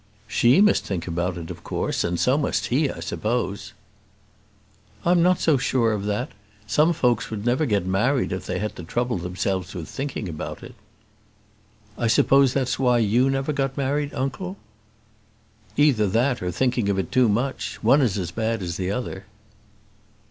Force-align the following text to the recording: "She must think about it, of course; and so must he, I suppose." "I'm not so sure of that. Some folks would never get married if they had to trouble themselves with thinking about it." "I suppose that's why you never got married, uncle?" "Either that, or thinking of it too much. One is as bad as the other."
"She 0.27 0.61
must 0.61 0.83
think 0.83 1.05
about 1.05 1.37
it, 1.37 1.51
of 1.51 1.63
course; 1.63 2.03
and 2.03 2.19
so 2.19 2.35
must 2.35 2.65
he, 2.73 2.89
I 2.89 3.01
suppose." 3.01 3.73
"I'm 5.05 5.21
not 5.21 5.39
so 5.39 5.57
sure 5.57 5.93
of 5.93 6.05
that. 6.05 6.31
Some 6.65 6.91
folks 6.91 7.29
would 7.29 7.45
never 7.45 7.67
get 7.67 7.85
married 7.85 8.31
if 8.31 8.47
they 8.47 8.57
had 8.57 8.75
to 8.77 8.83
trouble 8.83 9.19
themselves 9.19 9.75
with 9.75 9.87
thinking 9.87 10.27
about 10.27 10.63
it." 10.63 10.73
"I 11.99 12.07
suppose 12.07 12.51
that's 12.53 12.79
why 12.79 12.97
you 12.97 13.29
never 13.29 13.53
got 13.53 13.77
married, 13.77 14.11
uncle?" 14.15 14.57
"Either 15.77 16.07
that, 16.07 16.41
or 16.41 16.49
thinking 16.51 16.89
of 16.89 16.97
it 16.97 17.11
too 17.11 17.29
much. 17.29 17.75
One 17.83 18.01
is 18.01 18.17
as 18.17 18.31
bad 18.31 18.63
as 18.63 18.77
the 18.77 18.89
other." 18.89 19.27